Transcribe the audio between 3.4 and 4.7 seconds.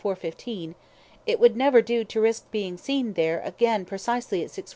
again precisely at 6.45.